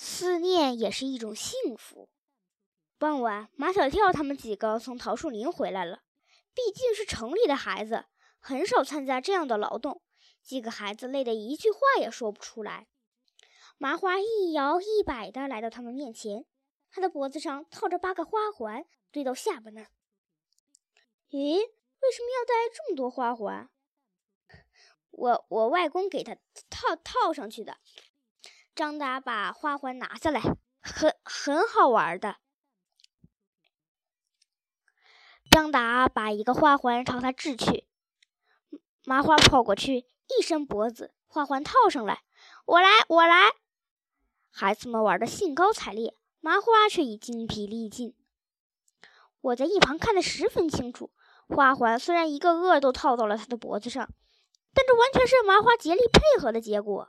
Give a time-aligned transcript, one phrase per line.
[0.00, 2.08] 思念也是一种幸福。
[2.98, 6.04] 傍晚，马小跳他们几个从桃树林回来了。
[6.54, 8.04] 毕竟是城里的孩子，
[8.38, 10.00] 很少参加这样的劳动。
[10.40, 12.86] 几个孩子累得一句话也说不出来。
[13.76, 16.46] 麻花一摇一摆地来到他们面前，
[16.92, 19.88] 他的脖子上套着八个花环，堆到下巴那儿。
[21.30, 23.68] 咦，为什么要戴这么多花环？
[25.10, 26.36] 我我外公给他
[26.70, 27.78] 套套上去的。
[28.78, 30.40] 张达把花环拿下来，
[30.80, 32.36] 很很好玩的。
[35.50, 37.88] 张达把一个花环朝他掷去，
[39.04, 42.22] 麻花跑过去，一伸脖子，花环套上来。
[42.66, 43.50] 我来，我来！
[44.52, 48.14] 孩子们玩的兴高采烈，麻花却已精疲力尽。
[49.40, 51.10] 我在一旁看得十分清楚，
[51.48, 54.08] 花环虽然一个个都套到了他的脖子上，
[54.72, 57.08] 但这完全是麻花竭力配合的结果。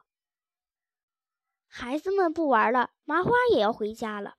[1.71, 4.35] 孩子们不玩了，麻花也要回家了。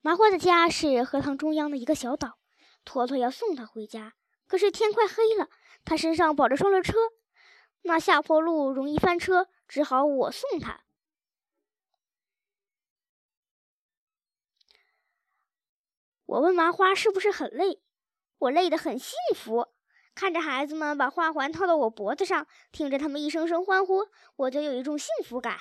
[0.00, 2.38] 麻花的家是荷塘中央的一个小岛。
[2.84, 4.14] 坨坨要送他回家，
[4.48, 5.48] 可是天快黑了，
[5.84, 6.96] 他身上绑着双轮车，
[7.82, 10.82] 那下坡路容易翻车，只好我送他。
[16.24, 17.80] 我问麻花是不是很累，
[18.38, 19.68] 我累得很幸福，
[20.14, 25.60] 看着孩子们把花环套到我脖子上，听着他们一声声欢呼，我就有一种幸福感。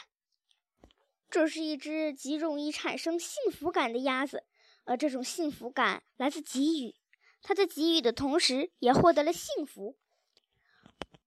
[1.31, 4.43] 这是一只极容易产生幸福感的鸭子，
[4.83, 6.95] 而这种幸福感来自给予。
[7.41, 9.97] 它在给予的同时，也获得了幸福。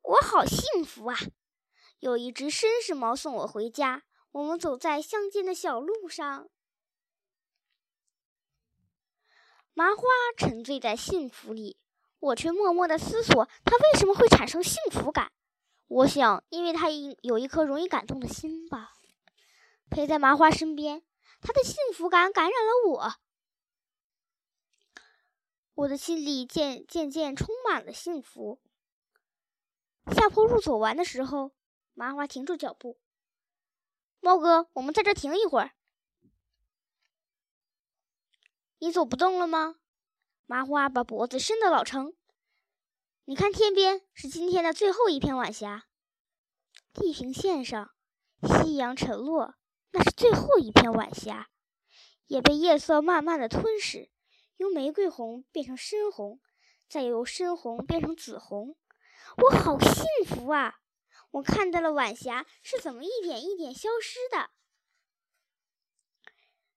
[0.02, 1.16] 我好幸福啊！
[2.00, 4.05] 有一只绅士猫送我回家。
[4.32, 6.50] 我们走在乡间的小路上，
[9.72, 10.02] 麻花
[10.36, 11.78] 沉醉在幸福里，
[12.19, 15.32] 我却默默地思索：它为什么会产生幸福感？
[15.86, 16.91] 我想，因为它
[17.22, 18.92] 有一颗容易感动的心吧。
[19.95, 21.05] 陪在麻花身边，
[21.41, 23.14] 他的幸福感感染了我。
[25.75, 28.60] 我的心里渐渐渐充满了幸福。
[30.10, 31.53] 下坡路走完的时候，
[31.93, 32.99] 麻花停住脚步。
[34.19, 35.71] 猫哥，我们在这停一会儿。
[38.78, 39.77] 你走不动了吗？
[40.47, 42.16] 麻花把脖子伸到老城。
[43.27, 45.87] 你看天边是今天的最后一片晚霞。
[46.93, 47.94] 地平线上，
[48.43, 49.54] 夕阳沉落，
[49.97, 51.49] 那是最后一片晚霞，
[52.27, 54.10] 也被夜色慢慢的吞噬。
[54.56, 56.41] 由玫瑰红变成深红，
[56.88, 58.77] 再由深红变成紫红，
[59.37, 60.81] 我好幸福啊！
[61.31, 64.50] 我看到了晚霞是怎么一点一点消失的。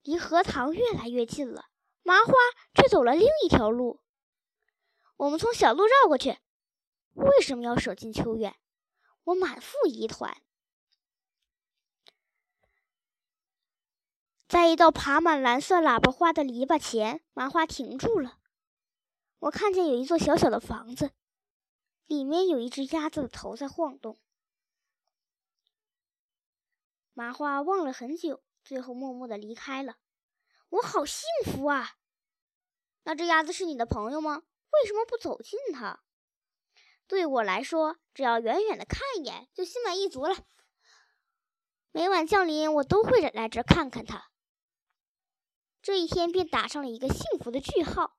[0.03, 1.69] 离荷塘越来越近了，
[2.03, 2.33] 麻花
[2.75, 3.99] 却走了另一条路。
[5.15, 6.37] 我们从小路绕过去。
[7.15, 8.55] 为什么要舍近求远？
[9.23, 10.39] 我满腹疑团。
[14.47, 18.39] 在一道爬满蓝色喇叭花的篱笆前，麻花停住了。
[19.39, 21.11] 我看见有一座小小的房子，
[22.05, 24.17] 里面有一只鸭子的头在晃动。
[27.13, 29.97] 麻花望了很久，最后默默的离开了。
[30.69, 31.97] 我好幸福啊！
[33.03, 34.43] 那只鸭子是你的朋友吗？
[34.71, 35.99] 为什么不走近它？
[37.05, 40.37] 对我来说，只要远远的看一眼就心满意足了。
[41.91, 44.29] 每晚降临，我都会来这看看它。
[45.87, 48.17] 这一天便打上了一个幸福的句号。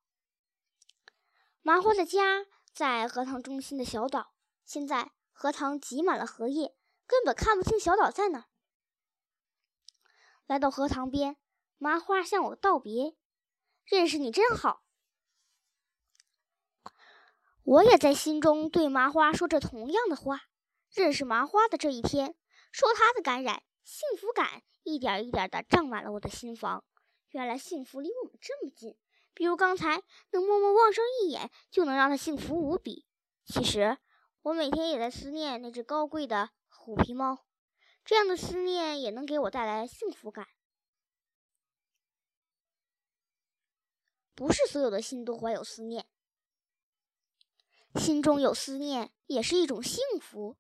[1.61, 4.33] 麻花的家在荷塘中心的小岛，
[4.65, 6.75] 现在荷塘挤满了荷叶，
[7.07, 8.47] 根本看不清小岛在哪。
[10.47, 11.37] 来到荷塘边，
[11.77, 13.19] 麻花向我道别
[13.85, 14.83] ：“认识你真好。”
[17.65, 20.45] 我也在心中对麻花说着同样的话。
[20.91, 22.35] 认识麻花的这一天，
[22.73, 26.83] 受他的感染，幸福感一点一点的胀满了我的心房。
[27.31, 28.97] 原来幸福离我们这么近，
[29.35, 33.07] 比如刚才能默默望上一眼就能让他幸福无比。
[33.45, 33.99] 其实
[34.43, 37.47] 我每天也在思念那只高贵的虎皮猫，
[38.05, 40.47] 这样的思念也能给我带来幸福感。
[44.35, 46.07] 不是所有的心都怀有思念，
[47.97, 50.57] 心中有思念也是一种幸福。